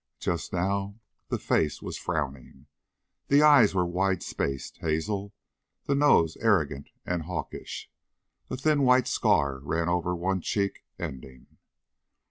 Just 0.19 0.51
now 0.51 0.99
the 1.27 1.37
face 1.37 1.79
was 1.79 1.95
frowning. 1.95 2.65
The 3.27 3.43
eyes 3.43 3.75
were 3.75 3.85
wide 3.85 4.23
spaced, 4.23 4.77
hazel, 4.79 5.31
the 5.83 5.93
nose 5.93 6.35
arrogant 6.37 6.89
and 7.05 7.21
hawkish. 7.21 7.87
A 8.49 8.57
thin 8.57 8.81
white 8.81 9.07
scar 9.07 9.59
ran 9.59 9.89
over 9.89 10.15
one 10.15 10.41
cheek 10.41 10.83
ending. 10.97 11.45